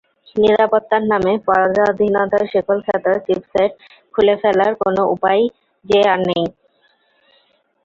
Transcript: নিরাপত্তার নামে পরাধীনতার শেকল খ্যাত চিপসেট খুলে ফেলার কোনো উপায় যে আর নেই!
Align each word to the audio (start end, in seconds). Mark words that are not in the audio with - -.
নিরাপত্তার 0.35 1.03
নামে 1.11 1.33
পরাধীনতার 1.47 2.43
শেকল 2.51 2.77
খ্যাত 2.85 3.05
চিপসেট 3.25 3.71
খুলে 4.13 4.35
ফেলার 4.41 4.71
কোনো 4.81 5.01
উপায় 5.15 5.43
যে 5.85 5.99
আর 6.11 6.19
নেই! 6.29 6.45